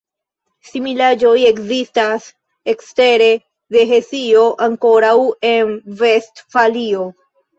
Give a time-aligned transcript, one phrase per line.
[0.67, 2.29] Similaĵoj ekzistas
[2.73, 3.27] ekstere
[3.75, 5.13] de Hesio ankoraŭ
[5.53, 7.07] en Vestfalio.